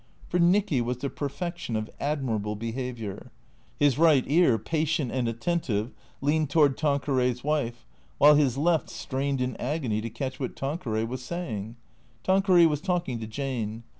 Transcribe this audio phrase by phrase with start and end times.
[0.29, 3.31] For Nicky was the perfection of admirable behaviour.
[3.77, 7.85] His right ear, patient and attentive, leaned toward Tanqueray's wife,
[8.17, 11.75] while his left strained in agony to catch what Tanqueray was saying,
[12.23, 13.83] Tanqueray was talking to Jane.